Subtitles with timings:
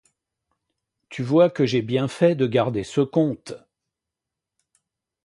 [1.09, 3.53] Tu vois que j’ai bien fait de garder ce compte…